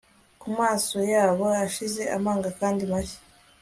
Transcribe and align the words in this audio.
ku 0.41 0.47
maso 0.59 0.97
yabo 1.13 1.45
ashize 1.65 2.01
amanga 2.17 2.49
kandi 2.59 2.81
mashya 2.91 3.19